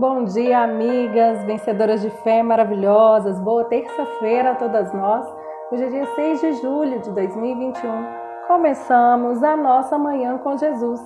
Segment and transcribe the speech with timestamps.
[0.00, 3.40] Bom dia, amigas, vencedoras de fé maravilhosas.
[3.40, 5.26] Boa terça-feira a todas nós.
[5.72, 8.06] Hoje é dia 6 de julho de 2021.
[8.46, 11.00] Começamos a nossa manhã com Jesus.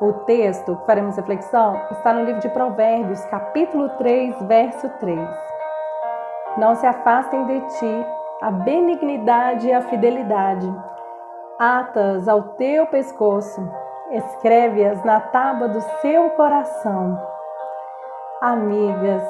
[0.00, 5.20] O texto que faremos reflexão está no livro de Provérbios, capítulo 3, verso 3.
[6.56, 8.06] Não se afastem de ti
[8.40, 10.66] a benignidade e a fidelidade.
[11.58, 13.60] Atas ao teu pescoço,
[14.10, 17.20] escreve-as na tábua do seu coração
[18.40, 19.22] Amigas,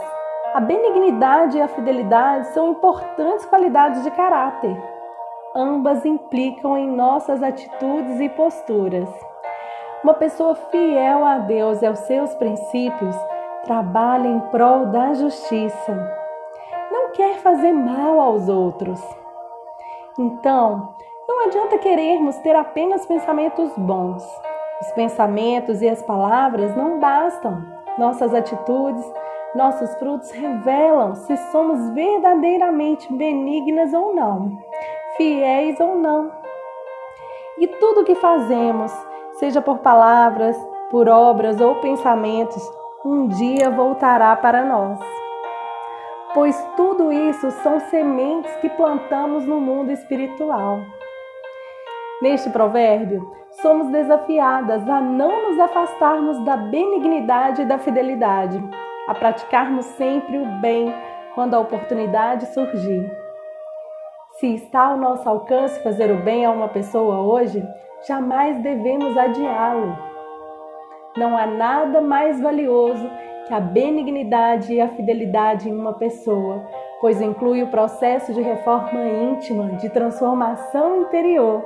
[0.54, 4.80] a benignidade e a fidelidade são importantes qualidades de caráter.
[5.52, 9.08] Ambas implicam em nossas atitudes e posturas.
[10.04, 13.16] Uma pessoa fiel a Deus e aos seus princípios
[13.64, 16.16] trabalha em prol da justiça.
[16.92, 19.02] Não quer fazer mal aos outros.
[20.20, 20.94] Então,
[21.26, 24.24] não adianta querermos ter apenas pensamentos bons.
[24.80, 29.04] Os pensamentos e as palavras não bastam nossas atitudes,
[29.54, 34.58] nossos frutos revelam se somos verdadeiramente benignas ou não,
[35.16, 36.30] fiéis ou não.
[37.58, 38.92] E tudo que fazemos,
[39.34, 40.56] seja por palavras,
[40.90, 42.62] por obras ou pensamentos,
[43.04, 44.98] um dia voltará para nós.
[46.32, 50.78] Pois tudo isso são sementes que plantamos no mundo espiritual.
[52.20, 58.62] Neste provérbio, somos desafiadas a não nos afastarmos da benignidade e da fidelidade,
[59.08, 60.94] a praticarmos sempre o bem
[61.34, 63.10] quando a oportunidade surgir.
[64.38, 67.66] Se está ao nosso alcance fazer o bem a uma pessoa hoje,
[68.06, 69.96] jamais devemos adiá-lo.
[71.16, 73.10] Não há nada mais valioso
[73.48, 76.66] que a benignidade e a fidelidade em uma pessoa,
[77.00, 81.64] pois inclui o processo de reforma íntima, de transformação interior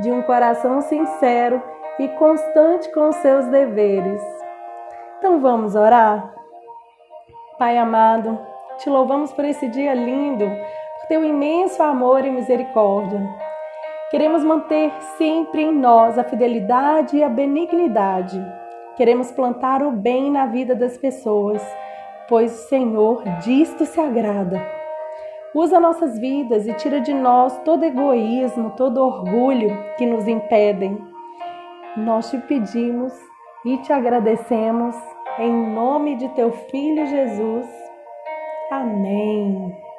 [0.00, 1.62] de um coração sincero
[1.98, 4.22] e constante com seus deveres.
[5.18, 6.34] Então vamos orar?
[7.58, 8.38] Pai amado,
[8.78, 10.44] te louvamos por esse dia lindo,
[11.00, 13.20] por teu imenso amor e misericórdia.
[14.10, 18.44] Queremos manter sempre em nós a fidelidade e a benignidade.
[18.96, 21.62] Queremos plantar o bem na vida das pessoas,
[22.28, 24.81] pois o Senhor disto se agrada.
[25.54, 29.68] Usa nossas vidas e tira de nós todo egoísmo, todo orgulho
[29.98, 30.98] que nos impedem.
[31.96, 33.12] Nós te pedimos
[33.64, 34.96] e te agradecemos
[35.38, 37.66] em nome de teu filho Jesus.
[38.70, 39.91] Amém.